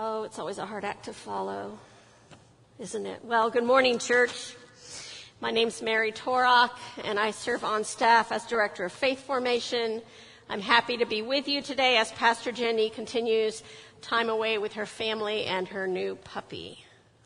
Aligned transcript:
Oh, 0.00 0.22
it's 0.22 0.38
always 0.38 0.58
a 0.58 0.64
hard 0.64 0.84
act 0.84 1.06
to 1.06 1.12
follow, 1.12 1.76
isn't 2.78 3.04
it? 3.04 3.24
Well, 3.24 3.50
good 3.50 3.64
morning, 3.64 3.98
church. 3.98 4.54
My 5.40 5.50
name's 5.50 5.82
Mary 5.82 6.12
Torok, 6.12 6.70
and 7.02 7.18
I 7.18 7.32
serve 7.32 7.64
on 7.64 7.82
staff 7.82 8.30
as 8.30 8.46
Director 8.46 8.84
of 8.84 8.92
Faith 8.92 9.26
Formation. 9.26 10.00
I'm 10.48 10.60
happy 10.60 10.98
to 10.98 11.04
be 11.04 11.20
with 11.20 11.48
you 11.48 11.62
today 11.62 11.96
as 11.96 12.12
Pastor 12.12 12.52
Jenny 12.52 12.90
continues 12.90 13.64
time 14.00 14.28
away 14.28 14.56
with 14.56 14.74
her 14.74 14.86
family 14.86 15.46
and 15.46 15.66
her 15.66 15.88
new 15.88 16.14
puppy. 16.14 16.78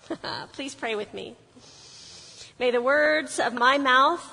Please 0.52 0.74
pray 0.74 0.94
with 0.94 1.12
me. 1.12 1.36
May 2.58 2.70
the 2.70 2.80
words 2.80 3.38
of 3.38 3.52
my 3.52 3.76
mouth 3.76 4.26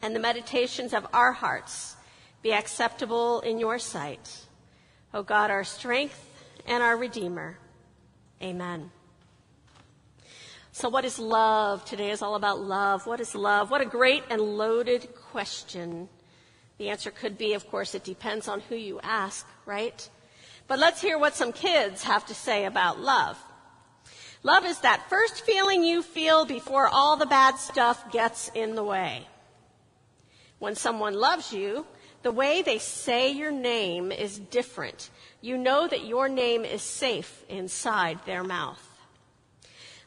and 0.00 0.14
the 0.14 0.20
meditations 0.20 0.94
of 0.94 1.04
our 1.12 1.32
hearts 1.32 1.96
be 2.42 2.52
acceptable 2.52 3.40
in 3.40 3.58
your 3.58 3.80
sight. 3.80 4.44
O 5.12 5.24
God, 5.24 5.50
our 5.50 5.64
strength 5.64 6.25
and 6.66 6.82
our 6.82 6.96
Redeemer. 6.96 7.58
Amen. 8.42 8.90
So, 10.72 10.90
what 10.90 11.06
is 11.06 11.18
love? 11.18 11.84
Today 11.86 12.10
is 12.10 12.20
all 12.20 12.34
about 12.34 12.60
love. 12.60 13.06
What 13.06 13.20
is 13.20 13.34
love? 13.34 13.70
What 13.70 13.80
a 13.80 13.86
great 13.86 14.24
and 14.28 14.40
loaded 14.40 15.08
question. 15.14 16.08
The 16.78 16.90
answer 16.90 17.10
could 17.10 17.38
be, 17.38 17.54
of 17.54 17.66
course, 17.70 17.94
it 17.94 18.04
depends 18.04 18.46
on 18.46 18.60
who 18.60 18.74
you 18.74 19.00
ask, 19.02 19.46
right? 19.64 20.08
But 20.68 20.78
let's 20.78 21.00
hear 21.00 21.18
what 21.18 21.34
some 21.34 21.52
kids 21.52 22.02
have 22.02 22.26
to 22.26 22.34
say 22.34 22.66
about 22.66 23.00
love. 23.00 23.38
Love 24.42 24.66
is 24.66 24.80
that 24.80 25.08
first 25.08 25.46
feeling 25.46 25.82
you 25.82 26.02
feel 26.02 26.44
before 26.44 26.88
all 26.88 27.16
the 27.16 27.26
bad 27.26 27.56
stuff 27.56 28.12
gets 28.12 28.50
in 28.54 28.74
the 28.74 28.84
way. 28.84 29.26
When 30.58 30.74
someone 30.74 31.14
loves 31.14 31.52
you, 31.52 31.86
the 32.26 32.32
way 32.32 32.60
they 32.60 32.78
say 32.78 33.30
your 33.30 33.52
name 33.52 34.10
is 34.10 34.40
different. 34.40 35.10
You 35.40 35.56
know 35.56 35.86
that 35.86 36.06
your 36.06 36.28
name 36.28 36.64
is 36.64 36.82
safe 36.82 37.44
inside 37.48 38.18
their 38.26 38.42
mouth. 38.42 38.84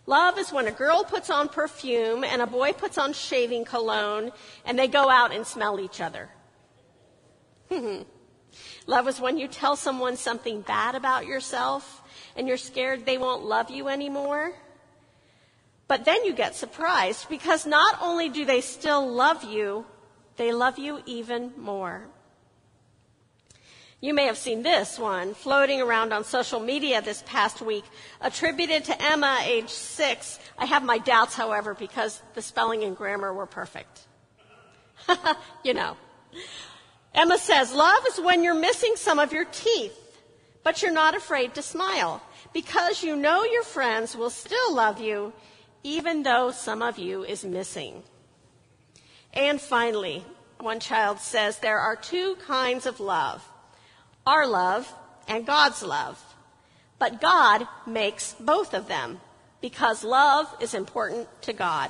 Love 0.05 0.37
is 0.37 0.51
when 0.51 0.67
a 0.67 0.71
girl 0.71 1.05
puts 1.05 1.29
on 1.29 1.47
perfume 1.47 2.25
and 2.25 2.41
a 2.41 2.45
boy 2.45 2.73
puts 2.73 2.97
on 2.97 3.13
shaving 3.13 3.63
cologne 3.63 4.33
and 4.65 4.77
they 4.77 4.89
go 4.89 5.09
out 5.09 5.31
and 5.31 5.47
smell 5.47 5.79
each 5.79 6.01
other. 6.01 6.27
love 8.85 9.07
is 9.07 9.21
when 9.21 9.37
you 9.37 9.47
tell 9.47 9.77
someone 9.77 10.17
something 10.17 10.59
bad 10.59 10.95
about 10.95 11.25
yourself 11.25 12.01
and 12.35 12.49
you're 12.49 12.57
scared 12.57 13.05
they 13.05 13.17
won't 13.17 13.45
love 13.45 13.71
you 13.71 13.87
anymore. 13.87 14.51
But 15.87 16.03
then 16.03 16.25
you 16.25 16.33
get 16.33 16.53
surprised 16.53 17.29
because 17.29 17.65
not 17.65 17.97
only 18.01 18.27
do 18.27 18.43
they 18.43 18.59
still 18.59 19.09
love 19.09 19.45
you, 19.45 19.85
they 20.39 20.53
love 20.53 20.79
you 20.79 21.01
even 21.05 21.51
more. 21.57 22.07
You 23.99 24.13
may 24.13 24.23
have 24.27 24.37
seen 24.37 24.63
this 24.63 24.97
one 24.97 25.33
floating 25.33 25.81
around 25.81 26.13
on 26.13 26.23
social 26.23 26.61
media 26.61 27.01
this 27.01 27.21
past 27.25 27.61
week, 27.61 27.83
attributed 28.21 28.85
to 28.85 29.03
Emma, 29.03 29.41
age 29.43 29.69
six. 29.69 30.39
I 30.57 30.65
have 30.65 30.81
my 30.81 30.97
doubts, 30.97 31.35
however, 31.35 31.73
because 31.73 32.21
the 32.35 32.41
spelling 32.41 32.85
and 32.85 32.95
grammar 32.95 33.33
were 33.33 33.47
perfect. 33.47 34.07
you 35.65 35.73
know. 35.73 35.97
Emma 37.13 37.37
says, 37.37 37.73
Love 37.73 38.05
is 38.07 38.21
when 38.21 38.41
you're 38.41 38.53
missing 38.53 38.93
some 38.95 39.19
of 39.19 39.33
your 39.33 39.45
teeth, 39.45 39.99
but 40.63 40.81
you're 40.81 40.93
not 41.03 41.17
afraid 41.17 41.53
to 41.55 41.61
smile 41.61 42.21
because 42.53 43.03
you 43.03 43.17
know 43.17 43.43
your 43.43 43.63
friends 43.63 44.15
will 44.15 44.29
still 44.29 44.73
love 44.73 45.01
you 45.01 45.33
even 45.83 46.23
though 46.23 46.51
some 46.51 46.81
of 46.81 46.97
you 46.97 47.25
is 47.25 47.43
missing. 47.43 48.03
And 49.33 49.61
finally, 49.61 50.25
one 50.59 50.79
child 50.79 51.19
says 51.19 51.59
there 51.59 51.79
are 51.79 51.95
two 51.95 52.35
kinds 52.47 52.85
of 52.85 52.99
love 52.99 53.47
our 54.25 54.45
love 54.45 54.93
and 55.27 55.45
God's 55.45 55.81
love. 55.81 56.23
But 56.99 57.21
God 57.21 57.67
makes 57.87 58.35
both 58.39 58.73
of 58.73 58.87
them 58.87 59.21
because 59.61 60.03
love 60.03 60.53
is 60.59 60.73
important 60.73 61.27
to 61.43 61.53
God. 61.53 61.89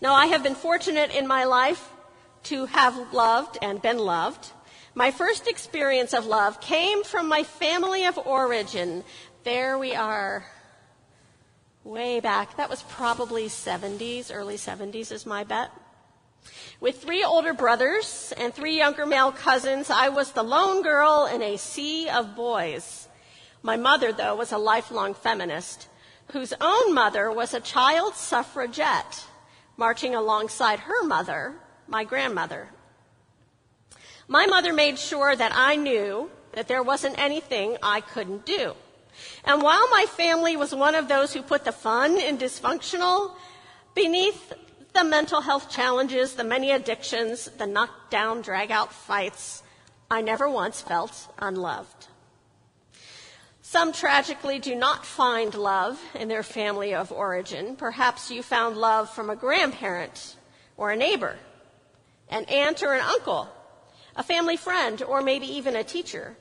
Now, 0.00 0.14
I 0.14 0.26
have 0.26 0.42
been 0.42 0.54
fortunate 0.54 1.14
in 1.14 1.26
my 1.26 1.44
life 1.44 1.90
to 2.44 2.66
have 2.66 3.12
loved 3.12 3.58
and 3.60 3.82
been 3.82 3.98
loved. 3.98 4.50
My 4.94 5.10
first 5.10 5.48
experience 5.48 6.14
of 6.14 6.26
love 6.26 6.60
came 6.60 7.02
from 7.02 7.28
my 7.28 7.42
family 7.42 8.06
of 8.06 8.18
origin. 8.18 9.04
There 9.44 9.78
we 9.78 9.94
are, 9.94 10.46
way 11.86 12.20
back. 12.20 12.56
That 12.56 12.68
was 12.68 12.82
probably 12.82 13.46
70s, 13.46 14.30
early 14.34 14.56
70s 14.56 15.12
is 15.12 15.24
my 15.24 15.44
bet. 15.44 15.70
With 16.80 17.02
three 17.02 17.24
older 17.24 17.54
brothers 17.54 18.32
and 18.36 18.52
three 18.52 18.76
younger 18.76 19.06
male 19.06 19.32
cousins, 19.32 19.88
I 19.88 20.08
was 20.08 20.32
the 20.32 20.42
lone 20.42 20.82
girl 20.82 21.28
in 21.32 21.42
a 21.42 21.56
sea 21.56 22.08
of 22.08 22.36
boys. 22.36 23.08
My 23.62 23.76
mother, 23.76 24.12
though, 24.12 24.34
was 24.36 24.52
a 24.52 24.58
lifelong 24.58 25.14
feminist 25.14 25.88
whose 26.32 26.52
own 26.60 26.92
mother 26.92 27.30
was 27.30 27.54
a 27.54 27.60
child 27.60 28.14
suffragette 28.14 29.24
marching 29.76 30.14
alongside 30.14 30.80
her 30.80 31.04
mother, 31.04 31.54
my 31.86 32.04
grandmother. 32.04 32.68
My 34.28 34.46
mother 34.46 34.72
made 34.72 34.98
sure 34.98 35.36
that 35.36 35.52
I 35.54 35.76
knew 35.76 36.30
that 36.52 36.68
there 36.68 36.82
wasn't 36.82 37.18
anything 37.18 37.76
I 37.82 38.00
couldn't 38.00 38.44
do. 38.44 38.74
And 39.44 39.62
while 39.62 39.88
my 39.90 40.06
family 40.08 40.56
was 40.56 40.74
one 40.74 40.94
of 40.94 41.08
those 41.08 41.32
who 41.32 41.42
put 41.42 41.64
the 41.64 41.72
fun 41.72 42.18
in 42.18 42.38
dysfunctional, 42.38 43.34
beneath 43.94 44.52
the 44.92 45.04
mental 45.04 45.40
health 45.40 45.70
challenges, 45.70 46.34
the 46.34 46.44
many 46.44 46.70
addictions, 46.70 47.50
the 47.58 47.66
knockdown, 47.66 48.42
drag 48.42 48.70
out 48.70 48.92
fights, 48.92 49.62
I 50.10 50.20
never 50.20 50.48
once 50.48 50.80
felt 50.80 51.28
unloved. 51.38 52.06
Some 53.62 53.92
tragically 53.92 54.60
do 54.60 54.74
not 54.74 55.04
find 55.04 55.52
love 55.52 56.00
in 56.14 56.28
their 56.28 56.44
family 56.44 56.94
of 56.94 57.10
origin. 57.10 57.74
Perhaps 57.74 58.30
you 58.30 58.42
found 58.42 58.76
love 58.76 59.10
from 59.10 59.28
a 59.28 59.36
grandparent 59.36 60.36
or 60.76 60.92
a 60.92 60.96
neighbor, 60.96 61.36
an 62.28 62.44
aunt 62.44 62.82
or 62.82 62.94
an 62.94 63.00
uncle, 63.00 63.48
a 64.14 64.22
family 64.22 64.56
friend, 64.56 65.02
or 65.02 65.20
maybe 65.20 65.46
even 65.46 65.74
a 65.74 65.82
teacher. 65.82 66.36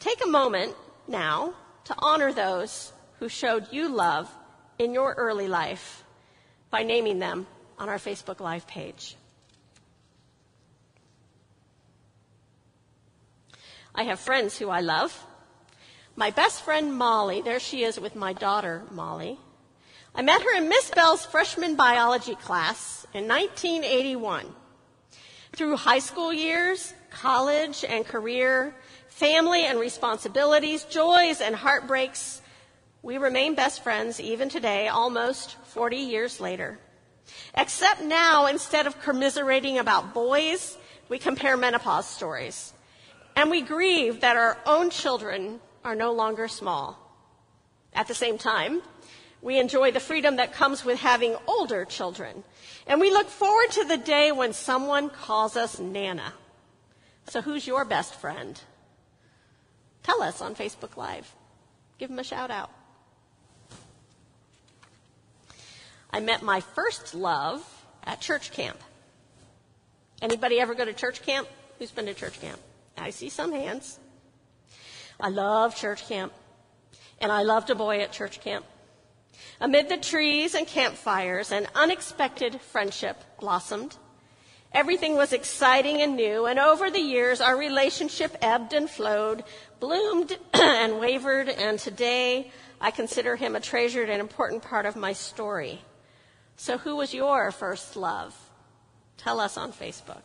Take 0.00 0.24
a 0.24 0.28
moment 0.28 0.74
now 1.06 1.54
to 1.84 1.94
honor 1.98 2.32
those 2.32 2.92
who 3.18 3.28
showed 3.28 3.72
you 3.72 3.88
love 3.88 4.30
in 4.78 4.92
your 4.92 5.14
early 5.14 5.48
life 5.48 6.04
by 6.70 6.82
naming 6.82 7.18
them 7.18 7.46
on 7.78 7.88
our 7.88 7.98
Facebook 7.98 8.40
Live 8.40 8.66
page. 8.66 9.16
I 13.94 14.04
have 14.04 14.18
friends 14.18 14.58
who 14.58 14.70
I 14.70 14.80
love. 14.80 15.24
My 16.16 16.30
best 16.30 16.62
friend 16.62 16.94
Molly, 16.94 17.42
there 17.42 17.60
she 17.60 17.84
is 17.84 18.00
with 18.00 18.16
my 18.16 18.32
daughter 18.32 18.82
Molly. 18.90 19.38
I 20.14 20.22
met 20.22 20.42
her 20.42 20.56
in 20.56 20.68
Miss 20.68 20.90
Bell's 20.90 21.24
freshman 21.24 21.76
biology 21.76 22.34
class 22.34 23.06
in 23.14 23.28
1981. 23.28 24.46
Through 25.52 25.76
high 25.76 26.00
school 26.00 26.32
years, 26.32 26.92
college 27.10 27.84
and 27.88 28.04
career, 28.04 28.74
family 29.14 29.64
and 29.64 29.78
responsibilities, 29.78 30.82
joys 30.84 31.40
and 31.40 31.54
heartbreaks, 31.54 32.42
we 33.00 33.16
remain 33.16 33.54
best 33.54 33.84
friends 33.84 34.18
even 34.18 34.48
today, 34.48 34.88
almost 34.88 35.56
40 35.66 35.98
years 35.98 36.40
later. 36.40 36.80
Except 37.56 38.02
now, 38.02 38.46
instead 38.46 38.88
of 38.88 39.00
commiserating 39.00 39.78
about 39.78 40.14
boys, 40.14 40.76
we 41.08 41.18
compare 41.18 41.56
menopause 41.56 42.08
stories. 42.08 42.72
And 43.36 43.52
we 43.52 43.62
grieve 43.62 44.20
that 44.22 44.36
our 44.36 44.58
own 44.66 44.90
children 44.90 45.60
are 45.84 45.94
no 45.94 46.12
longer 46.12 46.48
small. 46.48 46.98
At 47.92 48.08
the 48.08 48.14
same 48.14 48.36
time, 48.36 48.82
we 49.42 49.60
enjoy 49.60 49.92
the 49.92 50.00
freedom 50.00 50.36
that 50.36 50.54
comes 50.54 50.84
with 50.84 50.98
having 50.98 51.36
older 51.46 51.84
children. 51.84 52.42
And 52.88 53.00
we 53.00 53.12
look 53.12 53.28
forward 53.28 53.70
to 53.72 53.84
the 53.84 53.96
day 53.96 54.32
when 54.32 54.52
someone 54.52 55.08
calls 55.08 55.56
us 55.56 55.78
Nana. 55.78 56.32
So 57.28 57.42
who's 57.42 57.64
your 57.64 57.84
best 57.84 58.16
friend? 58.16 58.60
Tell 60.04 60.22
us 60.22 60.40
on 60.40 60.54
Facebook 60.54 60.96
Live. 60.96 61.34
Give 61.98 62.08
them 62.08 62.18
a 62.20 62.24
shout 62.24 62.50
out. 62.50 62.70
I 66.10 66.20
met 66.20 66.42
my 66.42 66.60
first 66.60 67.14
love 67.14 67.60
at 68.04 68.20
church 68.20 68.52
camp. 68.52 68.78
Anybody 70.22 70.60
ever 70.60 70.74
go 70.74 70.84
to 70.84 70.92
church 70.92 71.22
camp? 71.22 71.48
Who's 71.78 71.90
been 71.90 72.06
to 72.06 72.14
church 72.14 72.40
camp? 72.40 72.60
I 72.96 73.10
see 73.10 73.28
some 73.28 73.50
hands. 73.50 73.98
I 75.18 75.30
love 75.30 75.74
church 75.74 76.06
camp. 76.06 76.32
And 77.20 77.32
I 77.32 77.42
loved 77.42 77.70
a 77.70 77.74
boy 77.74 78.00
at 78.00 78.12
church 78.12 78.40
camp. 78.40 78.64
Amid 79.60 79.88
the 79.88 79.96
trees 79.96 80.54
and 80.54 80.66
campfires, 80.66 81.50
an 81.50 81.66
unexpected 81.74 82.60
friendship 82.60 83.16
blossomed. 83.40 83.96
Everything 84.74 85.14
was 85.14 85.32
exciting 85.32 86.02
and 86.02 86.16
new, 86.16 86.46
and 86.46 86.58
over 86.58 86.90
the 86.90 86.98
years, 86.98 87.40
our 87.40 87.56
relationship 87.56 88.36
ebbed 88.42 88.72
and 88.72 88.90
flowed, 88.90 89.44
bloomed 89.78 90.36
and 90.52 90.98
wavered, 90.98 91.48
and 91.48 91.78
today 91.78 92.50
I 92.80 92.90
consider 92.90 93.36
him 93.36 93.54
a 93.54 93.60
treasured 93.60 94.10
and 94.10 94.20
important 94.20 94.64
part 94.64 94.84
of 94.84 94.96
my 94.96 95.12
story. 95.12 95.80
So, 96.56 96.76
who 96.76 96.96
was 96.96 97.14
your 97.14 97.52
first 97.52 97.94
love? 97.94 98.36
Tell 99.16 99.38
us 99.38 99.56
on 99.56 99.72
Facebook. 99.72 100.22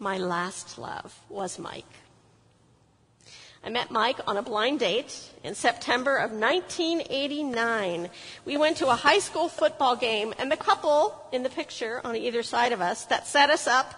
My 0.00 0.18
last 0.18 0.78
love 0.78 1.18
was 1.28 1.60
Mike. 1.60 1.84
I 3.66 3.68
met 3.68 3.90
Mike 3.90 4.20
on 4.28 4.36
a 4.36 4.42
blind 4.42 4.78
date 4.78 5.12
in 5.42 5.56
September 5.56 6.18
of 6.18 6.30
1989. 6.30 8.08
We 8.44 8.56
went 8.56 8.76
to 8.76 8.86
a 8.86 8.94
high 8.94 9.18
school 9.18 9.48
football 9.48 9.96
game, 9.96 10.32
and 10.38 10.52
the 10.52 10.56
couple 10.56 11.20
in 11.32 11.42
the 11.42 11.48
picture 11.48 12.00
on 12.04 12.14
either 12.14 12.44
side 12.44 12.70
of 12.70 12.80
us 12.80 13.06
that 13.06 13.26
set 13.26 13.50
us 13.50 13.66
up, 13.66 13.92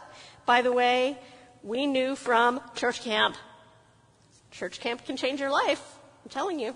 by 0.46 0.62
the 0.62 0.72
way, 0.72 1.18
we 1.62 1.86
knew 1.86 2.16
from 2.16 2.62
church 2.76 3.02
camp. 3.02 3.36
Church 4.52 4.80
camp 4.80 5.04
can 5.04 5.18
change 5.18 5.38
your 5.38 5.50
life, 5.50 5.98
I'm 6.24 6.30
telling 6.30 6.58
you. 6.58 6.74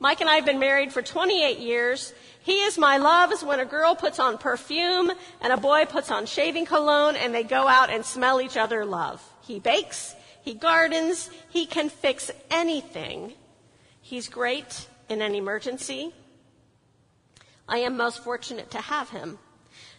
Mike 0.00 0.22
and 0.22 0.28
I 0.28 0.34
have 0.34 0.44
been 0.44 0.58
married 0.58 0.92
for 0.92 1.02
28 1.02 1.60
years. 1.60 2.12
He 2.40 2.62
is 2.62 2.76
my 2.76 2.96
love 2.96 3.30
is 3.30 3.44
when 3.44 3.60
a 3.60 3.64
girl 3.64 3.94
puts 3.94 4.18
on 4.18 4.38
perfume 4.38 5.12
and 5.40 5.52
a 5.52 5.56
boy 5.56 5.84
puts 5.84 6.10
on 6.10 6.26
shaving 6.26 6.66
cologne 6.66 7.14
and 7.14 7.32
they 7.32 7.44
go 7.44 7.68
out 7.68 7.90
and 7.90 8.04
smell 8.04 8.40
each 8.40 8.56
other 8.56 8.84
love. 8.84 9.22
He 9.42 9.60
bakes, 9.60 10.16
he 10.42 10.54
gardens, 10.54 11.30
he 11.48 11.66
can 11.66 11.88
fix 11.88 12.30
anything. 12.50 13.32
He's 14.00 14.28
great 14.28 14.88
in 15.08 15.22
an 15.22 15.34
emergency. 15.34 16.12
I 17.68 17.78
am 17.78 17.96
most 17.96 18.22
fortunate 18.24 18.70
to 18.72 18.80
have 18.80 19.10
him. 19.10 19.38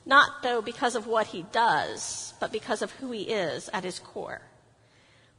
Not, 0.05 0.43
though, 0.43 0.61
because 0.61 0.95
of 0.95 1.07
what 1.07 1.27
he 1.27 1.43
does, 1.53 2.33
but 2.39 2.51
because 2.51 2.81
of 2.81 2.91
who 2.91 3.11
he 3.11 3.23
is 3.23 3.69
at 3.71 3.85
his 3.85 3.99
core. 3.99 4.41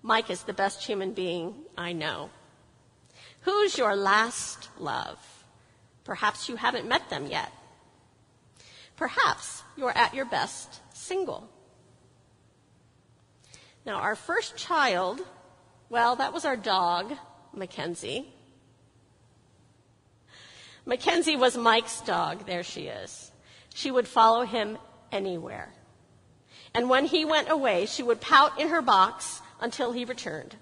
Mike 0.03 0.31
is 0.31 0.43
the 0.43 0.55
best 0.55 0.85
human 0.85 1.13
being 1.13 1.55
I 1.77 1.93
know. 1.93 2.31
Who's 3.43 3.77
your 3.77 3.95
last 3.95 4.71
love? 4.79 5.19
Perhaps 6.05 6.49
you 6.49 6.57
haven't 6.57 6.89
met 6.89 7.11
them 7.11 7.27
yet. 7.27 7.53
Perhaps 8.97 9.63
you're 9.77 9.97
at 9.97 10.15
your 10.15 10.25
best 10.25 10.81
single. 10.95 11.49
Now, 13.87 13.97
our 13.97 14.17
first 14.17 14.57
child, 14.57 15.21
well, 15.91 16.17
that 16.17 16.33
was 16.33 16.45
our 16.45 16.57
dog, 16.57 17.13
Mackenzie. 17.53 18.27
Mackenzie 20.87 21.37
was 21.37 21.57
Mike's 21.57 22.01
dog. 22.03 22.47
There 22.47 22.63
she 22.63 22.87
is. 22.87 23.31
She 23.75 23.91
would 23.91 24.09
follow 24.09 24.45
him 24.45 24.79
anywhere. 25.13 25.73
And 26.75 26.89
when 26.89 27.05
he 27.05 27.25
went 27.25 27.51
away, 27.51 27.87
she 27.87 28.03
would 28.03 28.21
pout 28.21 28.61
in 28.61 28.69
her 28.69 28.83
box 28.83 29.41
until 29.61 29.93
he 29.93 30.05
returned. 30.05 30.57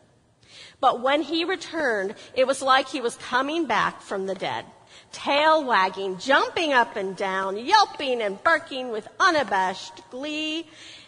But 0.80 1.00
when 1.00 1.22
he 1.22 1.44
returned, 1.44 2.16
it 2.34 2.46
was 2.46 2.60
like 2.60 2.88
he 2.88 3.00
was 3.00 3.16
coming 3.16 3.66
back 3.66 4.02
from 4.02 4.26
the 4.26 4.34
dead, 4.34 4.64
tail 5.12 5.64
wagging, 5.64 6.18
jumping 6.18 6.72
up 6.72 6.96
and 6.96 7.16
down, 7.16 7.56
yelping 7.56 8.20
and 8.20 8.42
barking 8.42 8.90
with 8.90 9.06
unabashed 9.20 10.02
glee. 10.10 10.66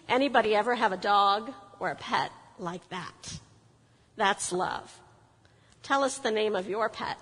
Anybody 0.09 0.55
ever 0.55 0.75
have 0.75 0.93
a 0.93 0.97
dog 0.97 1.53
or 1.81 1.91
a 1.91 1.95
pet 1.95 2.31
like 2.59 2.89
that. 2.91 3.39
That's 4.17 4.53
love. 4.53 5.01
Tell 5.83 6.05
us 6.05 6.19
the 6.19 6.31
name 6.31 6.57
of 6.57 6.69
your 6.69 6.89
pet 6.89 7.19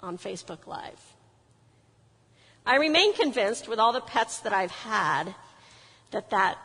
on 0.00 0.18
Facebook 0.18 0.66
Live. 0.66 1.00
I 2.66 2.76
remain 2.76 3.14
convinced 3.14 3.68
with 3.68 3.78
all 3.78 3.92
the 3.92 4.00
pets 4.00 4.38
that 4.40 4.52
I've 4.52 4.70
had 4.70 5.34
that 6.10 6.30
that 6.30 6.58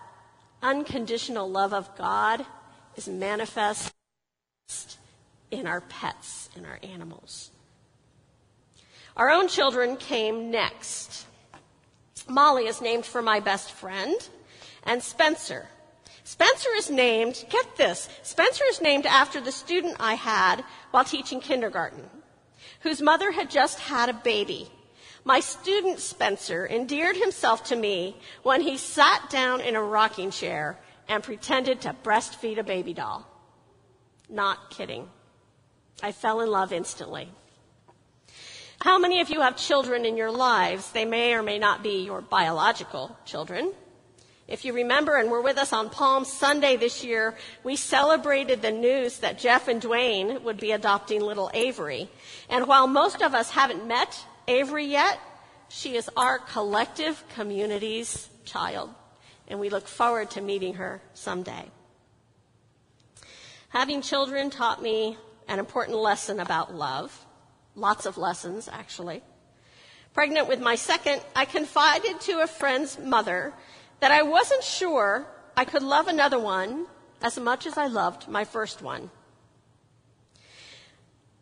unconditional 0.61 1.49
love 1.49 1.73
of 1.73 1.95
God 1.97 2.45
is 2.95 3.07
manifest 3.07 3.93
in 5.49 5.65
our 5.65 5.81
pets, 5.81 6.49
in 6.55 6.65
our 6.65 6.79
animals. 6.83 7.51
Our 9.15 9.31
own 9.31 9.47
children 9.47 9.97
came 9.97 10.51
next. 10.51 11.25
Molly 12.27 12.67
is 12.67 12.81
named 12.81 13.05
for 13.05 13.21
my 13.21 13.39
best 13.39 13.71
friend, 13.71 14.15
and 14.83 15.01
Spencer 15.01 15.67
Spencer 16.27 16.67
is 16.75 16.89
named, 16.89 17.45
get 17.49 17.77
this, 17.77 18.09
Spencer 18.21 18.65
is 18.69 18.81
named 18.81 19.05
after 19.05 19.39
the 19.39 19.49
student 19.49 19.95
I 19.97 20.15
had 20.15 20.61
while 20.91 21.05
teaching 21.05 21.39
kindergarten, 21.39 22.03
whose 22.81 23.01
mother 23.01 23.31
had 23.31 23.49
just 23.49 23.79
had 23.79 24.09
a 24.09 24.13
baby. 24.13 24.69
My 25.23 25.39
student 25.39 26.01
Spencer 26.01 26.67
endeared 26.67 27.15
himself 27.15 27.63
to 27.69 27.77
me 27.77 28.17
when 28.43 28.59
he 28.59 28.75
sat 28.75 29.29
down 29.29 29.61
in 29.61 29.77
a 29.77 29.81
rocking 29.81 30.29
chair 30.29 30.77
and 31.07 31.23
pretended 31.23 31.79
to 31.81 31.95
breastfeed 32.03 32.57
a 32.57 32.63
baby 32.63 32.93
doll. 32.93 33.25
Not 34.27 34.69
kidding. 34.69 35.07
I 36.03 36.11
fell 36.11 36.41
in 36.41 36.51
love 36.51 36.73
instantly. 36.73 37.29
How 38.81 38.99
many 38.99 39.21
of 39.21 39.29
you 39.29 39.39
have 39.39 39.55
children 39.55 40.05
in 40.05 40.17
your 40.17 40.31
lives? 40.31 40.91
They 40.91 41.05
may 41.05 41.35
or 41.35 41.41
may 41.41 41.57
not 41.57 41.83
be 41.83 42.03
your 42.03 42.19
biological 42.19 43.15
children. 43.23 43.71
If 44.47 44.63
you 44.63 44.71
remember 44.71 45.17
and 45.17 45.29
were 45.29 45.41
with 45.41 45.57
us 45.57 45.73
on 45.73 45.89
Palm 45.89 46.23
Sunday 46.23 46.77
this 46.77 47.03
year, 47.03 47.35
we 47.65 47.75
celebrated 47.75 48.61
the 48.61 48.71
news 48.71 49.19
that 49.19 49.39
Jeff 49.39 49.67
and 49.67 49.81
Dwayne 49.81 50.41
would 50.43 50.57
be 50.57 50.71
adopting 50.71 51.19
little 51.21 51.51
Avery. 51.53 52.09
And 52.49 52.65
while 52.65 52.87
most 52.87 53.21
of 53.21 53.33
us 53.33 53.49
haven't 53.49 53.85
met 53.85 54.25
Avery 54.47 54.85
yet, 54.85 55.19
she 55.67 55.97
is 55.97 56.09
our 56.15 56.39
collective 56.39 57.21
community's 57.35 58.29
child. 58.45 58.89
And 59.49 59.59
we 59.59 59.69
look 59.69 59.85
forward 59.85 60.31
to 60.31 60.41
meeting 60.41 60.75
her 60.75 61.01
someday. 61.13 61.65
Having 63.69 64.01
children 64.01 64.49
taught 64.49 64.81
me 64.81 65.17
an 65.49 65.59
important 65.59 65.97
lesson 65.97 66.39
about 66.39 66.73
love. 66.73 67.25
Lots 67.75 68.05
of 68.05 68.17
lessons, 68.17 68.69
actually. 68.71 69.23
Pregnant 70.13 70.47
with 70.47 70.61
my 70.61 70.75
second, 70.75 71.21
I 71.35 71.43
confided 71.43 72.21
to 72.21 72.39
a 72.39 72.47
friend's 72.47 72.97
mother 72.97 73.53
that 73.99 74.11
I 74.11 74.23
wasn't 74.23 74.63
sure 74.63 75.27
I 75.55 75.65
could 75.65 75.83
love 75.83 76.07
another 76.07 76.39
one 76.39 76.85
as 77.21 77.39
much 77.39 77.65
as 77.65 77.77
I 77.77 77.87
loved 77.87 78.27
my 78.27 78.43
first 78.43 78.81
one. 78.81 79.09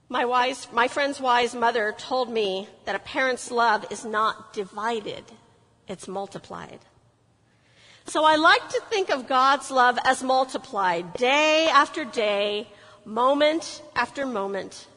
My, 0.07 0.25
wise, 0.25 0.67
my 0.71 0.87
friend's 0.87 1.19
wise 1.19 1.55
mother 1.55 1.93
told 1.97 2.29
me 2.29 2.69
that 2.85 2.95
a 2.95 2.99
parent's 2.99 3.49
love 3.49 3.85
is 3.91 4.05
not 4.05 4.53
divided, 4.53 5.23
it's 5.87 6.07
multiplied. 6.07 6.79
So 8.07 8.23
I 8.23 8.35
like 8.35 8.69
to 8.69 8.81
think 8.87 9.09
of 9.09 9.27
God's 9.27 9.71
love 9.71 9.97
as 10.05 10.21
multiplied 10.21 11.13
day 11.15 11.67
after 11.67 12.05
day, 12.05 12.67
moment 13.03 13.81
after 13.95 14.27
moment, 14.27 14.87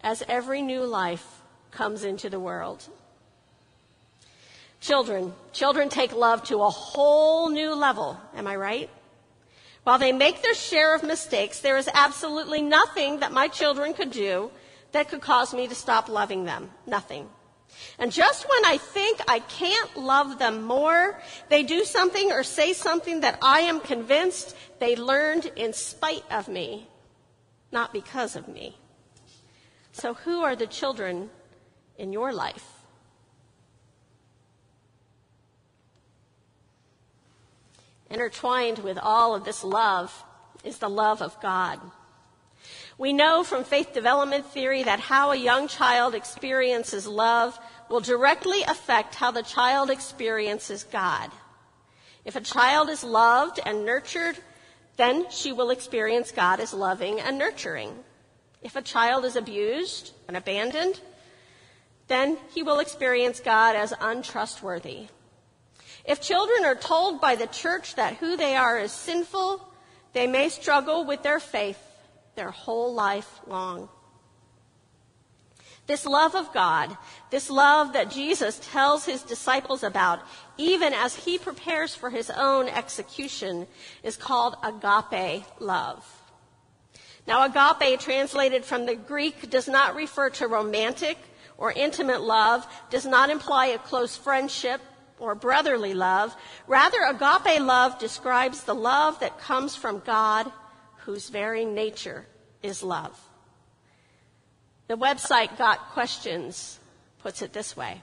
as 0.00 0.24
every 0.28 0.60
new 0.60 0.84
life 0.84 1.40
comes 1.70 2.02
into 2.02 2.28
the 2.28 2.40
world. 2.40 2.88
Children. 4.80 5.34
Children 5.52 5.88
take 5.88 6.12
love 6.12 6.44
to 6.44 6.62
a 6.62 6.70
whole 6.70 7.50
new 7.50 7.74
level. 7.74 8.18
Am 8.34 8.46
I 8.46 8.56
right? 8.56 8.90
While 9.84 9.98
they 9.98 10.12
make 10.12 10.42
their 10.42 10.54
share 10.54 10.94
of 10.94 11.02
mistakes, 11.02 11.60
there 11.60 11.78
is 11.78 11.88
absolutely 11.92 12.62
nothing 12.62 13.20
that 13.20 13.32
my 13.32 13.48
children 13.48 13.94
could 13.94 14.10
do 14.10 14.50
that 14.92 15.08
could 15.08 15.20
cause 15.20 15.52
me 15.52 15.66
to 15.66 15.74
stop 15.74 16.08
loving 16.08 16.44
them. 16.44 16.70
Nothing. 16.86 17.28
And 17.98 18.12
just 18.12 18.48
when 18.48 18.64
I 18.64 18.78
think 18.78 19.20
I 19.28 19.40
can't 19.40 19.96
love 19.96 20.38
them 20.38 20.62
more, 20.62 21.20
they 21.48 21.62
do 21.62 21.84
something 21.84 22.32
or 22.32 22.42
say 22.42 22.72
something 22.72 23.20
that 23.20 23.38
I 23.42 23.60
am 23.60 23.80
convinced 23.80 24.56
they 24.78 24.96
learned 24.96 25.50
in 25.56 25.72
spite 25.72 26.24
of 26.30 26.48
me, 26.48 26.88
not 27.72 27.92
because 27.92 28.36
of 28.36 28.48
me. 28.48 28.78
So 29.92 30.14
who 30.14 30.42
are 30.42 30.56
the 30.56 30.66
children 30.66 31.30
in 31.98 32.12
your 32.12 32.32
life? 32.32 32.77
Intertwined 38.10 38.78
with 38.78 38.98
all 38.98 39.34
of 39.34 39.44
this 39.44 39.62
love 39.62 40.24
is 40.64 40.78
the 40.78 40.88
love 40.88 41.20
of 41.20 41.40
God. 41.40 41.80
We 42.96 43.12
know 43.12 43.44
from 43.44 43.64
faith 43.64 43.92
development 43.92 44.46
theory 44.46 44.82
that 44.82 44.98
how 44.98 45.30
a 45.30 45.36
young 45.36 45.68
child 45.68 46.14
experiences 46.14 47.06
love 47.06 47.58
will 47.88 48.00
directly 48.00 48.62
affect 48.62 49.14
how 49.14 49.30
the 49.30 49.42
child 49.42 49.90
experiences 49.90 50.84
God. 50.84 51.30
If 52.24 52.34
a 52.34 52.40
child 52.40 52.88
is 52.88 53.04
loved 53.04 53.60
and 53.64 53.84
nurtured, 53.84 54.36
then 54.96 55.30
she 55.30 55.52
will 55.52 55.70
experience 55.70 56.32
God 56.32 56.60
as 56.60 56.74
loving 56.74 57.20
and 57.20 57.38
nurturing. 57.38 57.94
If 58.62 58.74
a 58.74 58.82
child 58.82 59.24
is 59.24 59.36
abused 59.36 60.12
and 60.26 60.36
abandoned, 60.36 61.00
then 62.08 62.36
he 62.52 62.62
will 62.62 62.80
experience 62.80 63.38
God 63.38 63.76
as 63.76 63.94
untrustworthy 64.00 65.08
if 66.08 66.22
children 66.22 66.64
are 66.64 66.74
told 66.74 67.20
by 67.20 67.36
the 67.36 67.46
church 67.46 67.94
that 67.96 68.16
who 68.16 68.36
they 68.36 68.56
are 68.56 68.78
is 68.78 68.90
sinful, 68.90 69.62
they 70.14 70.26
may 70.26 70.48
struggle 70.48 71.04
with 71.04 71.22
their 71.22 71.38
faith 71.38 71.78
their 72.34 72.50
whole 72.50 72.94
life 72.94 73.40
long. 73.46 73.90
This 75.86 76.06
love 76.06 76.34
of 76.34 76.52
God, 76.54 76.96
this 77.30 77.50
love 77.50 77.92
that 77.92 78.10
Jesus 78.10 78.58
tells 78.72 79.04
his 79.04 79.22
disciples 79.22 79.82
about, 79.82 80.20
even 80.56 80.94
as 80.94 81.14
he 81.14 81.36
prepares 81.36 81.94
for 81.94 82.10
his 82.10 82.30
own 82.30 82.68
execution, 82.68 83.66
is 84.02 84.16
called 84.16 84.56
agape 84.62 85.44
love. 85.60 86.06
Now, 87.26 87.44
agape, 87.44 88.00
translated 88.00 88.64
from 88.64 88.86
the 88.86 88.96
Greek, 88.96 89.50
does 89.50 89.68
not 89.68 89.94
refer 89.94 90.30
to 90.30 90.46
romantic 90.46 91.18
or 91.58 91.72
intimate 91.72 92.22
love, 92.22 92.66
does 92.88 93.04
not 93.04 93.28
imply 93.28 93.66
a 93.66 93.78
close 93.78 94.16
friendship, 94.16 94.80
or 95.18 95.34
brotherly 95.34 95.94
love. 95.94 96.34
Rather, 96.66 97.02
agape 97.04 97.60
love 97.60 97.98
describes 97.98 98.62
the 98.62 98.74
love 98.74 99.18
that 99.20 99.38
comes 99.38 99.74
from 99.76 100.00
God, 100.00 100.50
whose 100.98 101.28
very 101.28 101.64
nature 101.64 102.26
is 102.62 102.82
love. 102.82 103.18
The 104.88 104.96
website 104.96 105.56
Got 105.58 105.90
Questions 105.90 106.78
puts 107.20 107.42
it 107.42 107.52
this 107.52 107.76
way. 107.76 108.00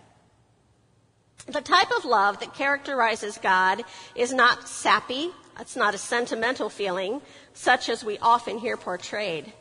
The 1.47 1.61
type 1.61 1.91
of 1.91 2.05
love 2.05 2.39
that 2.39 2.53
characterizes 2.53 3.37
God 3.37 3.83
is 4.15 4.33
not 4.33 4.67
sappy, 4.67 5.31
it's 5.59 5.75
not 5.75 5.93
a 5.93 5.99
sentimental 5.99 6.69
feeling, 6.69 7.21
such 7.53 7.87
as 7.89 8.03
we 8.03 8.17
often 8.17 8.57
hear 8.57 8.77
portrayed. 8.77 9.53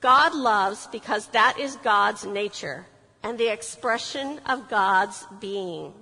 God 0.00 0.34
loves 0.34 0.86
because 0.90 1.26
that 1.28 1.58
is 1.58 1.76
God's 1.76 2.24
nature 2.24 2.86
and 3.22 3.36
the 3.36 3.52
expression 3.52 4.40
of 4.46 4.68
God's 4.68 5.26
being. 5.40 5.92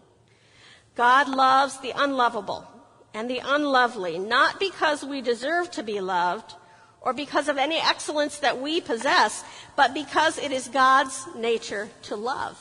God 0.99 1.29
loves 1.29 1.79
the 1.79 1.93
unlovable 1.95 2.67
and 3.15 3.31
the 3.31 3.41
unlovely, 3.45 4.19
not 4.19 4.59
because 4.59 5.05
we 5.05 5.21
deserve 5.21 5.71
to 5.71 5.85
be 5.85 6.01
loved 6.01 6.55
or 7.01 7.13
because 7.13 7.49
of 7.49 7.57
any 7.57 7.77
excellence 7.77 8.39
that 8.39 8.61
we 8.61 8.81
possess, 8.81 9.45
but 9.77 9.95
because 9.95 10.39
it 10.39 10.51
is 10.51 10.67
God's 10.67 11.25
nature 11.37 11.89
to 12.03 12.17
love. 12.17 12.61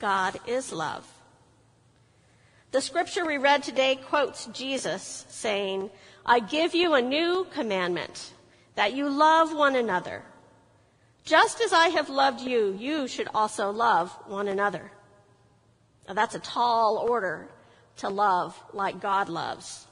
God 0.00 0.40
is 0.48 0.72
love. 0.72 1.06
The 2.72 2.80
scripture 2.80 3.24
we 3.24 3.38
read 3.38 3.62
today 3.62 3.94
quotes 3.94 4.46
Jesus 4.46 5.24
saying, 5.28 5.90
I 6.26 6.40
give 6.40 6.74
you 6.74 6.94
a 6.94 7.02
new 7.02 7.46
commandment, 7.52 8.32
that 8.74 8.94
you 8.94 9.08
love 9.08 9.54
one 9.54 9.76
another. 9.76 10.24
Just 11.22 11.60
as 11.60 11.72
I 11.72 11.90
have 11.90 12.08
loved 12.08 12.40
you, 12.40 12.76
you 12.76 13.06
should 13.06 13.28
also 13.32 13.70
love 13.70 14.10
one 14.26 14.48
another. 14.48 14.90
Now 16.06 16.14
that's 16.14 16.34
a 16.34 16.40
tall 16.40 16.98
order 16.98 17.48
to 17.98 18.08
love 18.08 18.60
like 18.72 19.00
God 19.00 19.28
loves. 19.28 19.86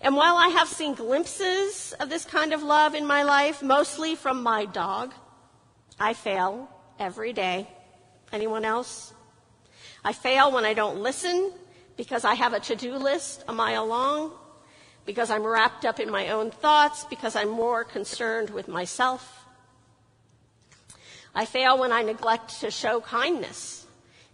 And 0.00 0.14
while 0.16 0.36
I 0.36 0.48
have 0.48 0.68
seen 0.68 0.94
glimpses 0.94 1.94
of 2.00 2.08
this 2.08 2.24
kind 2.24 2.52
of 2.52 2.62
love 2.62 2.94
in 2.94 3.06
my 3.06 3.22
life, 3.22 3.62
mostly 3.62 4.14
from 4.14 4.42
my 4.42 4.64
dog, 4.64 5.12
I 5.98 6.14
fail 6.14 6.68
every 6.98 7.32
day. 7.32 7.68
Anyone 8.32 8.64
else? 8.64 9.12
I 10.04 10.12
fail 10.12 10.52
when 10.52 10.64
I 10.64 10.74
don't 10.74 11.02
listen 11.02 11.52
because 11.96 12.24
I 12.24 12.34
have 12.34 12.52
a 12.52 12.60
to-do 12.60 12.94
list 12.96 13.44
a 13.48 13.52
mile 13.52 13.84
long, 13.84 14.32
because 15.04 15.30
I'm 15.30 15.44
wrapped 15.44 15.84
up 15.84 15.98
in 15.98 16.10
my 16.10 16.28
own 16.28 16.52
thoughts, 16.52 17.04
because 17.04 17.34
I'm 17.34 17.48
more 17.48 17.82
concerned 17.82 18.50
with 18.50 18.68
myself. 18.68 19.44
I 21.34 21.44
fail 21.44 21.76
when 21.78 21.90
I 21.90 22.02
neglect 22.02 22.60
to 22.60 22.70
show 22.70 23.00
kindness. 23.00 23.87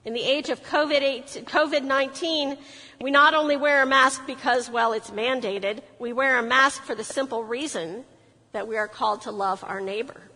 In 0.04 0.12
the 0.12 0.22
age 0.22 0.50
of 0.50 0.62
COVID-19, 0.62 2.58
we 3.00 3.10
not 3.10 3.32
only 3.34 3.56
wear 3.56 3.82
a 3.82 3.86
mask 3.86 4.26
because, 4.26 4.68
well, 4.68 4.92
it's 4.92 5.10
mandated, 5.10 5.80
we 5.98 6.12
wear 6.12 6.38
a 6.38 6.42
mask 6.42 6.82
for 6.82 6.94
the 6.94 7.02
simple 7.02 7.42
reason 7.42 8.04
that 8.52 8.68
we 8.68 8.76
are 8.76 8.86
called 8.86 9.22
to 9.22 9.30
love 9.30 9.64
our 9.64 9.80
neighbor. 9.80 10.30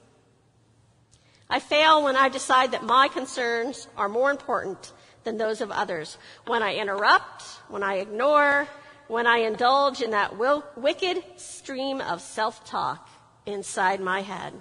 I 1.51 1.61
fail 1.61 2.03
when 2.05 2.17
I 2.17 2.29
decide 2.31 2.73
that 2.73 2.83
my 2.85 3.09
concerns 3.09 3.89
are 3.97 4.09
more 4.09 4.31
important 4.31 4.93
than 5.25 5.37
those 5.37 5.61
of 5.61 5.71
others. 5.71 6.17
When 6.47 6.63
I 6.63 6.77
interrupt, 6.77 7.43
when 7.69 7.83
I 7.83 7.97
ignore, 7.97 8.67
when 9.07 9.27
I 9.27 9.39
indulge 9.39 10.01
in 10.03 10.13
that 10.13 10.39
will, 10.39 10.65
wicked 10.77 11.23
stream 11.37 12.01
of 12.01 12.21
self 12.21 12.65
talk 12.65 13.09
inside 13.47 14.01
my 14.01 14.23
head. 14.23 14.55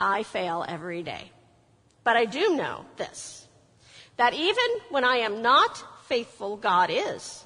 I 0.00 0.22
fail 0.22 0.64
every 0.66 1.02
day. 1.02 1.30
But 2.04 2.16
I 2.16 2.24
do 2.24 2.56
know 2.56 2.84
this 2.96 3.41
that 4.16 4.34
even 4.34 4.64
when 4.90 5.04
I 5.04 5.16
am 5.18 5.42
not 5.42 5.84
faithful, 6.06 6.56
God 6.56 6.90
is. 6.90 7.44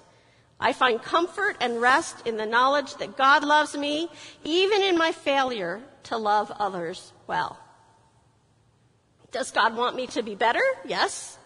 I 0.59 0.73
find 0.73 1.03
comfort 1.03 1.57
and 1.61 1.81
rest 1.81 2.27
in 2.27 2.37
the 2.37 2.47
knowledge 2.47 2.95
that 2.97 3.17
God 3.17 3.45
loves 3.45 3.77
me, 3.77 4.09
even 4.45 4.83
in 4.83 4.97
my 4.97 5.13
failure 5.13 5.83
to 6.05 6.17
love 6.17 6.51
others 6.51 7.13
well. 7.27 7.59
Does 9.33 9.51
God 9.51 9.77
want 9.77 9.97
me 9.97 10.07
to 10.09 10.23
be 10.23 10.35
better? 10.35 10.63
Yes. 10.87 11.39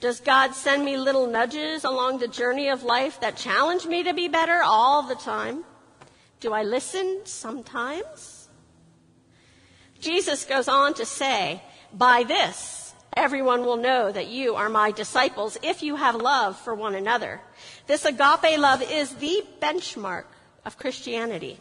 Does 0.00 0.20
God 0.20 0.54
send 0.54 0.84
me 0.84 0.96
little 0.96 1.26
nudges 1.26 1.84
along 1.84 2.18
the 2.18 2.28
journey 2.28 2.68
of 2.68 2.82
life 2.82 3.20
that 3.20 3.36
challenge 3.36 3.86
me 3.86 4.02
to 4.04 4.14
be 4.14 4.28
better 4.28 4.62
all 4.62 5.02
the 5.02 5.14
time? 5.14 5.64
Do 6.40 6.52
I 6.52 6.62
listen 6.62 7.20
sometimes? 7.24 8.48
Jesus 10.00 10.44
goes 10.44 10.68
on 10.68 10.94
to 10.94 11.06
say, 11.06 11.62
by 11.92 12.24
this, 12.24 12.83
everyone 13.16 13.64
will 13.64 13.76
know 13.76 14.10
that 14.10 14.28
you 14.28 14.54
are 14.54 14.68
my 14.68 14.90
disciples 14.90 15.56
if 15.62 15.82
you 15.82 15.96
have 15.96 16.14
love 16.14 16.58
for 16.58 16.74
one 16.74 16.94
another. 16.94 17.40
This 17.86 18.04
agape 18.04 18.58
love 18.58 18.82
is 18.82 19.14
the 19.14 19.44
benchmark 19.60 20.24
of 20.64 20.78
Christianity. 20.78 21.58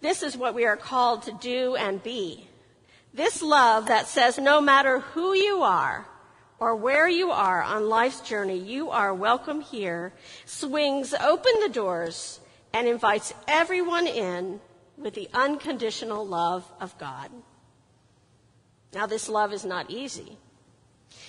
This 0.00 0.22
is 0.22 0.36
what 0.36 0.54
we 0.54 0.64
are 0.64 0.76
called 0.76 1.22
to 1.22 1.32
do 1.32 1.76
and 1.76 2.02
be. 2.02 2.46
This 3.14 3.42
love 3.42 3.86
that 3.86 4.06
says 4.06 4.38
no 4.38 4.60
matter 4.60 5.00
who 5.00 5.32
you 5.32 5.62
are, 5.62 6.06
or 6.58 6.74
where 6.74 7.08
you 7.08 7.30
are 7.30 7.62
on 7.62 7.88
life's 7.88 8.20
journey, 8.20 8.58
you 8.58 8.90
are 8.90 9.12
welcome 9.14 9.60
here, 9.60 10.12
swings 10.44 11.12
open 11.14 11.52
the 11.60 11.68
doors 11.68 12.40
and 12.72 12.88
invites 12.88 13.34
everyone 13.46 14.06
in 14.06 14.60
with 14.96 15.14
the 15.14 15.28
unconditional 15.34 16.26
love 16.26 16.70
of 16.80 16.96
God. 16.98 17.30
Now, 18.92 19.06
this 19.06 19.28
love 19.28 19.52
is 19.52 19.64
not 19.64 19.90
easy. 19.90 20.38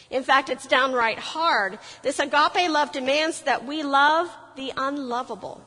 In 0.10 0.24
fact, 0.24 0.50
it's 0.50 0.68
downright 0.68 1.20
hard. 1.20 1.80
This 2.02 2.20
agape 2.20 2.70
love 2.70 2.92
demands 2.92 3.42
that 3.42 3.66
we 3.66 3.84
love 3.84 4.30
the 4.56 4.72
unlovable, 4.76 5.62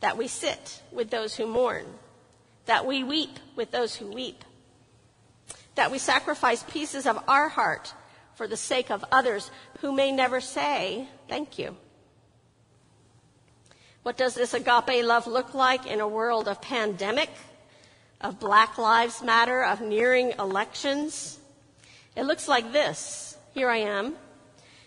that 0.00 0.16
we 0.16 0.28
sit 0.28 0.80
with 0.92 1.10
those 1.10 1.34
who 1.34 1.46
mourn, 1.46 1.86
that 2.66 2.86
we 2.86 3.02
weep 3.02 3.38
with 3.56 3.70
those 3.70 3.96
who 3.96 4.10
weep, 4.12 4.44
that 5.74 5.90
we 5.90 5.98
sacrifice 5.98 6.62
pieces 6.62 7.06
of 7.06 7.22
our 7.26 7.48
heart 7.48 7.92
for 8.34 8.46
the 8.46 8.56
sake 8.56 8.90
of 8.90 9.04
others 9.10 9.50
who 9.80 9.92
may 9.92 10.12
never 10.12 10.40
say 10.40 11.08
thank 11.28 11.58
you. 11.58 11.76
What 14.02 14.16
does 14.16 14.34
this 14.34 14.54
agape 14.54 15.04
love 15.04 15.26
look 15.26 15.54
like 15.54 15.86
in 15.86 16.00
a 16.00 16.08
world 16.08 16.46
of 16.46 16.60
pandemic, 16.60 17.30
of 18.24 18.40
Black 18.40 18.78
Lives 18.78 19.22
Matter, 19.22 19.62
of 19.62 19.82
nearing 19.82 20.32
elections? 20.38 21.38
It 22.16 22.24
looks 22.24 22.48
like 22.48 22.72
this. 22.72 23.36
Here 23.52 23.68
I 23.68 23.76
am 23.76 24.14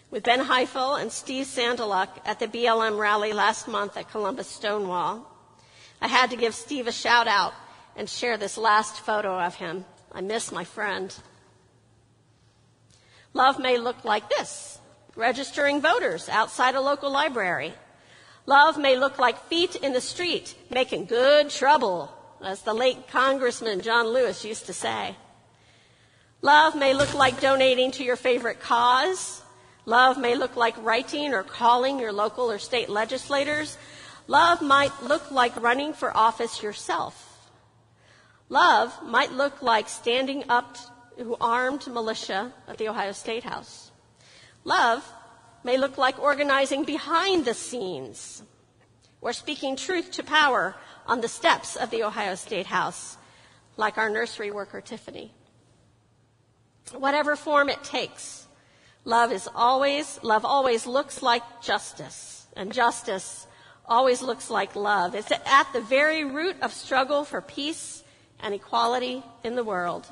with 0.10 0.24
Ben 0.24 0.39
Heifel 0.39 1.00
and 1.00 1.12
Steve 1.12 1.46
Sandaluk 1.46 2.10
at 2.25 2.39
the 2.39 2.48
BLM 2.48 2.98
rally 2.98 3.34
last 3.34 3.67
month 3.67 3.96
at 3.96 4.10
Columbus 4.10 4.48
Stonewall. 4.48 5.32
I 6.01 6.08
had 6.08 6.32
to 6.32 6.36
give 6.36 6.56
Steve 6.56 6.88
a 6.88 6.91
shout 6.91 7.27
out 7.27 7.53
and 7.96 8.10
share 8.10 8.38
this 8.38 8.58
last 8.58 9.01
photo 9.01 9.39
of 9.39 9.53
him. 9.53 9.86
I 10.12 10.22
miss 10.22 10.51
my 10.51 10.63
friend. 10.63 11.13
Love 13.34 13.60
may 13.60 13.77
look 13.77 14.03
like 14.03 14.29
this 14.29 14.79
registering 15.15 15.79
voters 15.79 16.27
outside 16.27 16.74
a 16.74 16.82
local 16.82 17.12
library. 17.12 17.74
Love 18.48 18.79
may 18.79 18.98
look 18.98 19.20
like 19.20 19.46
feet 19.46 19.75
in 19.75 19.94
the 19.94 20.01
street, 20.01 20.56
making 20.72 21.06
good 21.06 21.50
trouble, 21.50 22.12
as 22.44 22.62
the 22.62 22.74
late 22.74 23.08
Congressman 23.08 23.82
John 23.82 24.08
Lewis 24.08 24.46
used 24.46 24.65
to 24.67 24.74
say. 24.74 25.15
Love 26.41 26.75
may 26.75 26.94
look 26.94 27.13
like 27.13 27.41
donating 27.41 27.91
to 27.91 28.03
your 28.03 28.15
favorite 28.15 28.60
cause. 28.60 29.41
Love 29.86 30.17
may 30.17 30.36
look 30.36 30.56
like 30.56 30.75
writing 30.84 31.34
or 31.34 31.44
calling 31.44 32.00
your 32.00 32.12
local 32.12 32.51
or 32.51 32.60
state 32.60 32.89
legislators. 32.89 33.77
Love 34.27 34.62
might 34.62 34.91
look 35.03 35.32
like 35.32 35.62
running 35.62 35.94
for 35.94 36.15
office 36.15 36.62
yourself. 36.62 37.50
Love 38.50 38.94
might 39.03 39.32
look 39.32 39.62
like 39.62 39.89
standing 39.89 40.44
up 40.50 40.77
to 41.17 41.36
armed 41.41 41.88
militia 41.88 42.53
at 42.67 42.77
the 42.77 42.88
Ohio 42.88 43.12
State 43.12 43.44
House. 43.44 43.91
Love 44.63 45.03
may 45.63 45.77
look 45.77 45.98
like 45.98 46.20
organizing 46.20 46.84
behind 46.84 47.46
the 47.46 47.53
scenes 47.53 48.44
or 49.22 49.34
speaking 49.34 49.76
truth 49.76 50.12
to 50.12 50.24
power 50.24 50.76
on 51.06 51.22
the 51.22 51.28
steps 51.28 51.76
of 51.76 51.90
the 51.90 52.04
Ohio 52.04 52.36
State 52.36 52.68
House, 52.68 53.18
like 53.78 53.98
our 53.98 54.10
nursery 54.10 54.52
worker 54.52 54.82
Tiffany. 54.82 55.34
Whatever 56.94 57.36
form 57.36 57.70
it 57.70 57.84
takes, 57.84 58.48
love 59.04 59.32
is 59.32 59.48
always, 59.54 60.20
love 60.24 60.46
always 60.46 60.86
looks 60.86 61.22
like 61.22 61.62
justice, 61.62 62.48
and 62.56 62.72
justice 62.72 63.48
always 63.86 64.22
looks 64.22 64.50
like 64.50 64.76
love. 64.76 65.16
It's 65.16 65.32
at 65.32 65.74
the 65.74 65.82
very 65.82 66.24
root 66.26 66.58
of 66.62 66.74
struggle 66.74 67.24
for 67.24 67.42
peace 67.42 68.04
and 68.40 68.54
equality 68.54 69.24
in 69.44 69.56
the 69.56 69.64
world. 69.64 70.06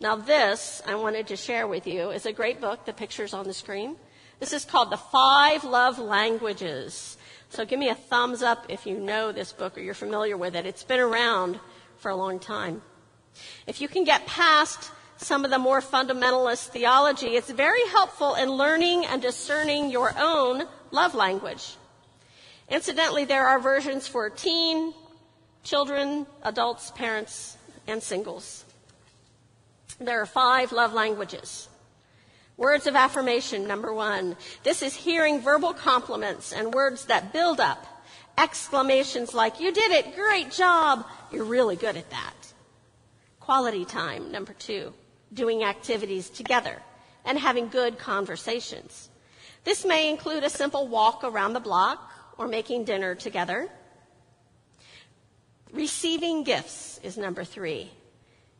Now, 0.00 0.16
this 0.16 0.82
I 0.86 0.96
wanted 0.96 1.28
to 1.28 1.36
share 1.36 1.68
with 1.68 1.86
you 1.86 2.10
is 2.10 2.26
a 2.26 2.32
great 2.32 2.60
book. 2.60 2.84
The 2.84 2.92
picture's 2.92 3.32
on 3.34 3.46
the 3.46 3.54
screen. 3.54 3.96
This 4.40 4.52
is 4.52 4.64
called 4.64 4.90
The 4.90 4.96
Five 4.96 5.62
Love 5.62 6.00
Languages. 6.00 7.16
So 7.52 7.66
give 7.66 7.78
me 7.78 7.90
a 7.90 7.94
thumbs 7.94 8.42
up 8.42 8.64
if 8.70 8.86
you 8.86 8.98
know 8.98 9.30
this 9.30 9.52
book 9.52 9.76
or 9.76 9.82
you're 9.82 9.92
familiar 9.92 10.38
with 10.38 10.56
it. 10.56 10.64
It's 10.64 10.84
been 10.84 11.00
around 11.00 11.60
for 11.98 12.10
a 12.10 12.16
long 12.16 12.38
time. 12.38 12.80
If 13.66 13.82
you 13.82 13.88
can 13.88 14.04
get 14.04 14.24
past 14.24 14.90
some 15.18 15.44
of 15.44 15.50
the 15.50 15.58
more 15.58 15.82
fundamentalist 15.82 16.68
theology, 16.68 17.36
it's 17.36 17.50
very 17.50 17.86
helpful 17.88 18.36
in 18.36 18.48
learning 18.48 19.04
and 19.04 19.20
discerning 19.20 19.90
your 19.90 20.14
own 20.18 20.62
love 20.92 21.14
language. 21.14 21.76
Incidentally, 22.70 23.26
there 23.26 23.46
are 23.46 23.60
versions 23.60 24.08
for 24.08 24.30
teen, 24.30 24.94
children, 25.62 26.26
adults, 26.44 26.90
parents, 26.92 27.58
and 27.86 28.02
singles. 28.02 28.64
There 30.00 30.22
are 30.22 30.26
five 30.26 30.72
love 30.72 30.94
languages. 30.94 31.68
Words 32.56 32.86
of 32.86 32.94
affirmation, 32.94 33.66
number 33.66 33.92
one. 33.92 34.36
This 34.62 34.82
is 34.82 34.94
hearing 34.94 35.40
verbal 35.40 35.72
compliments 35.72 36.52
and 36.52 36.74
words 36.74 37.06
that 37.06 37.32
build 37.32 37.60
up. 37.60 37.86
Exclamations 38.38 39.34
like, 39.34 39.60
you 39.60 39.72
did 39.72 39.90
it, 39.90 40.14
great 40.14 40.50
job, 40.50 41.06
you're 41.30 41.44
really 41.44 41.76
good 41.76 41.96
at 41.96 42.10
that. 42.10 42.34
Quality 43.40 43.84
time, 43.84 44.30
number 44.30 44.52
two. 44.52 44.92
Doing 45.32 45.64
activities 45.64 46.30
together 46.30 46.80
and 47.24 47.38
having 47.38 47.68
good 47.68 47.98
conversations. 47.98 49.08
This 49.64 49.84
may 49.84 50.10
include 50.10 50.44
a 50.44 50.50
simple 50.50 50.88
walk 50.88 51.24
around 51.24 51.52
the 51.52 51.60
block 51.60 52.10
or 52.36 52.48
making 52.48 52.84
dinner 52.84 53.14
together. 53.14 53.68
Receiving 55.72 56.44
gifts 56.44 57.00
is 57.02 57.16
number 57.16 57.44
three. 57.44 57.90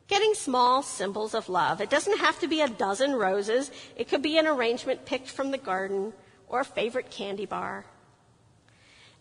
Getting 0.07 0.33
small 0.33 0.83
symbols 0.83 1.33
of 1.33 1.49
love. 1.49 1.79
It 1.79 1.89
doesn't 1.89 2.19
have 2.19 2.39
to 2.39 2.47
be 2.47 2.61
a 2.61 2.67
dozen 2.67 3.13
roses. 3.13 3.71
It 3.95 4.09
could 4.09 4.21
be 4.21 4.37
an 4.37 4.47
arrangement 4.47 5.05
picked 5.05 5.29
from 5.29 5.51
the 5.51 5.57
garden 5.57 6.13
or 6.47 6.59
a 6.59 6.65
favorite 6.65 7.09
candy 7.09 7.45
bar. 7.45 7.85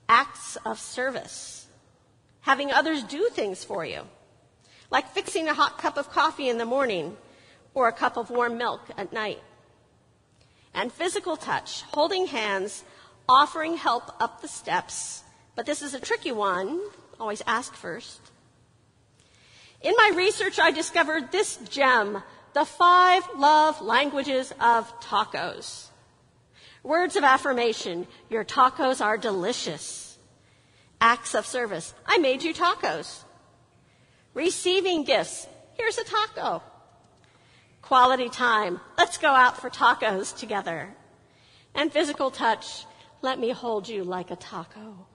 Acts 0.08 0.56
of 0.66 0.80
service. 0.80 1.66
Having 2.40 2.72
others 2.72 3.04
do 3.04 3.28
things 3.30 3.62
for 3.62 3.84
you. 3.84 4.02
Like 4.90 5.08
fixing 5.14 5.48
a 5.48 5.54
hot 5.54 5.78
cup 5.78 5.96
of 5.96 6.10
coffee 6.10 6.48
in 6.48 6.58
the 6.58 6.66
morning 6.66 7.16
or 7.74 7.88
a 7.88 7.92
cup 7.92 8.16
of 8.16 8.28
warm 8.28 8.58
milk 8.58 8.80
at 8.98 9.12
night. 9.12 9.40
And 10.74 10.92
physical 10.92 11.36
touch. 11.36 11.82
Holding 11.92 12.26
hands, 12.26 12.82
offering 13.28 13.76
help 13.76 14.10
up 14.20 14.42
the 14.42 14.48
steps. 14.48 15.22
But 15.54 15.66
this 15.66 15.80
is 15.80 15.94
a 15.94 16.00
tricky 16.00 16.32
one. 16.32 16.80
Always 17.20 17.42
ask 17.46 17.74
first. 17.74 18.31
In 19.82 19.94
my 19.96 20.12
research, 20.14 20.60
I 20.60 20.70
discovered 20.70 21.32
this 21.32 21.56
gem, 21.68 22.22
the 22.52 22.64
five 22.64 23.24
love 23.36 23.80
languages 23.80 24.52
of 24.60 25.00
tacos. 25.00 25.88
Words 26.84 27.16
of 27.16 27.24
affirmation, 27.24 28.06
your 28.30 28.44
tacos 28.44 29.04
are 29.04 29.18
delicious. 29.18 30.18
Acts 31.00 31.34
of 31.34 31.46
service, 31.46 31.94
I 32.06 32.18
made 32.18 32.44
you 32.44 32.54
tacos. 32.54 33.24
Receiving 34.34 35.02
gifts, 35.02 35.46
here's 35.74 35.98
a 35.98 36.04
taco. 36.04 36.62
Quality 37.82 38.28
time, 38.28 38.80
let's 38.96 39.18
go 39.18 39.28
out 39.28 39.60
for 39.60 39.68
tacos 39.68 40.36
together. 40.36 40.94
And 41.74 41.92
physical 41.92 42.30
touch, 42.30 42.86
let 43.20 43.38
me 43.40 43.50
hold 43.50 43.88
you 43.88 44.04
like 44.04 44.30
a 44.30 44.36
taco. 44.36 45.06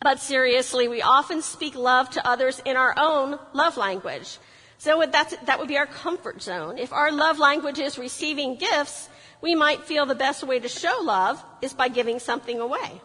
But 0.00 0.20
seriously, 0.20 0.88
we 0.88 1.02
often 1.02 1.42
speak 1.42 1.74
love 1.74 2.10
to 2.10 2.26
others 2.26 2.60
in 2.64 2.76
our 2.76 2.94
own 2.96 3.38
love 3.52 3.76
language. 3.76 4.38
So 4.78 5.02
that 5.04 5.58
would 5.58 5.68
be 5.68 5.78
our 5.78 5.86
comfort 5.86 6.42
zone. 6.42 6.78
If 6.78 6.92
our 6.92 7.10
love 7.10 7.38
language 7.38 7.78
is 7.78 7.98
receiving 7.98 8.56
gifts, 8.56 9.08
we 9.40 9.54
might 9.54 9.84
feel 9.84 10.06
the 10.06 10.14
best 10.14 10.44
way 10.44 10.58
to 10.58 10.68
show 10.68 11.00
love 11.02 11.42
is 11.62 11.72
by 11.72 11.88
giving 11.88 12.18
something 12.18 12.60
away. 12.60 13.00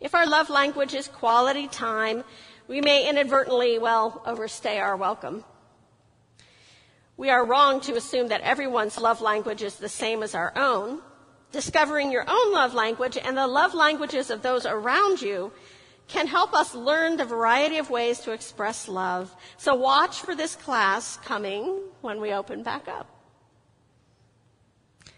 If 0.00 0.14
our 0.14 0.26
love 0.26 0.50
language 0.50 0.94
is 0.94 1.08
quality 1.08 1.68
time, 1.68 2.22
we 2.68 2.80
may 2.80 3.08
inadvertently, 3.08 3.78
well, 3.78 4.22
overstay 4.26 4.78
our 4.78 4.96
welcome. 4.96 5.42
We 7.16 7.30
are 7.30 7.44
wrong 7.44 7.80
to 7.80 7.96
assume 7.96 8.28
that 8.28 8.42
everyone's 8.42 9.00
love 9.00 9.20
language 9.20 9.62
is 9.62 9.76
the 9.76 9.88
same 9.88 10.22
as 10.22 10.34
our 10.34 10.52
own. 10.54 11.00
Discovering 11.50 12.12
your 12.12 12.26
own 12.28 12.52
love 12.52 12.74
language 12.74 13.16
and 13.16 13.36
the 13.36 13.46
love 13.46 13.74
languages 13.74 14.30
of 14.30 14.42
those 14.42 14.66
around 14.66 15.22
you 15.22 15.50
can 16.08 16.26
help 16.26 16.54
us 16.54 16.74
learn 16.74 17.16
the 17.16 17.24
variety 17.24 17.76
of 17.76 17.90
ways 17.90 18.20
to 18.20 18.32
express 18.32 18.88
love. 18.88 19.34
So 19.58 19.74
watch 19.74 20.20
for 20.20 20.34
this 20.34 20.56
class 20.56 21.18
coming 21.18 21.80
when 22.00 22.20
we 22.20 22.32
open 22.32 22.62
back 22.62 22.88
up. 22.88 23.06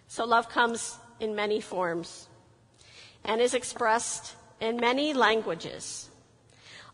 So 0.08 0.24
love 0.24 0.48
comes 0.48 0.98
in 1.20 1.36
many 1.36 1.60
forms 1.60 2.28
and 3.24 3.40
is 3.40 3.54
expressed 3.54 4.34
in 4.60 4.76
many 4.76 5.14
languages. 5.14 6.10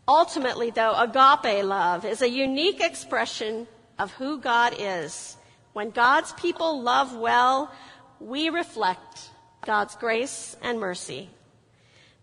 Ultimately, 0.07 0.69
though, 0.69 0.93
agape 0.93 1.65
love 1.65 2.05
is 2.05 2.21
a 2.21 2.29
unique 2.29 2.79
expression 2.79 3.67
of 3.97 4.11
who 4.13 4.39
God 4.39 4.75
is. 4.77 5.35
When 5.73 5.89
God's 5.89 6.31
people 6.33 6.81
love 6.81 7.15
well, 7.15 7.71
we 8.19 8.49
reflect 8.49 9.29
God's 9.65 9.95
grace 9.95 10.55
and 10.61 10.79
mercy. 10.79 11.29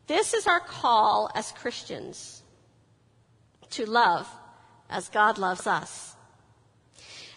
This 0.07 0.35
is 0.35 0.47
our 0.47 0.61
call 0.61 1.31
as 1.35 1.53
Christians 1.53 2.43
to 3.71 3.87
love 3.87 4.29
as 4.91 5.09
God 5.09 5.39
loves 5.39 5.67
us. 5.67 6.15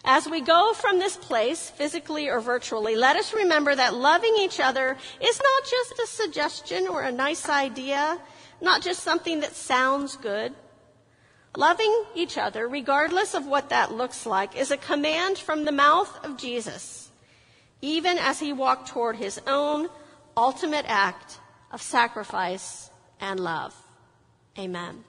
As 0.04 0.28
we 0.28 0.40
go 0.40 0.72
from 0.74 0.98
this 0.98 1.16
place, 1.16 1.70
physically 1.70 2.28
or 2.28 2.40
virtually, 2.40 2.94
let 2.94 3.16
us 3.16 3.34
remember 3.34 3.74
that 3.74 3.94
loving 3.94 4.34
each 4.38 4.60
other 4.60 4.96
is 5.20 5.40
not 5.40 5.70
just 5.70 5.98
a 5.98 6.06
suggestion 6.06 6.88
or 6.88 7.02
a 7.02 7.12
nice 7.12 7.48
idea, 7.48 8.18
not 8.60 8.82
just 8.82 9.02
something 9.02 9.40
that 9.40 9.54
sounds 9.54 10.16
good. 10.16 10.54
Loving 11.56 12.04
each 12.14 12.38
other, 12.38 12.68
regardless 12.68 13.34
of 13.34 13.46
what 13.46 13.70
that 13.70 13.92
looks 13.92 14.24
like, 14.26 14.56
is 14.56 14.70
a 14.70 14.76
command 14.76 15.38
from 15.38 15.64
the 15.64 15.72
mouth 15.72 16.24
of 16.24 16.36
Jesus, 16.36 17.10
even 17.80 18.18
as 18.18 18.38
he 18.38 18.52
walked 18.52 18.88
toward 18.88 19.16
his 19.16 19.40
own 19.46 19.88
ultimate 20.36 20.84
act 20.86 21.40
of 21.72 21.82
sacrifice 21.82 22.90
and 23.20 23.40
love. 23.40 23.74
Amen. 24.58 25.04